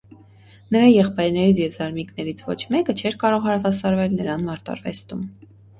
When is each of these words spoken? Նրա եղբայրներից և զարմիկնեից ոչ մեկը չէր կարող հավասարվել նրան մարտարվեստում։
Նրա 0.75 0.87
եղբայրներից 0.91 1.61
և 1.63 1.75
զարմիկնեից 1.77 2.43
ոչ 2.49 2.57
մեկը 2.77 2.99
չէր 3.05 3.21
կարող 3.27 3.47
հավասարվել 3.51 4.21
նրան 4.21 4.53
մարտարվեստում։ 4.53 5.27